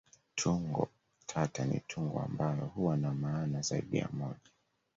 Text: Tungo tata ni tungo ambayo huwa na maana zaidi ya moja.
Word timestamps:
Tungo 0.35 0.87
tata 1.27 1.65
ni 1.65 1.79
tungo 1.87 2.19
ambayo 2.19 2.65
huwa 2.75 2.97
na 2.97 3.13
maana 3.13 3.61
zaidi 3.61 3.97
ya 3.97 4.09
moja. 4.13 4.51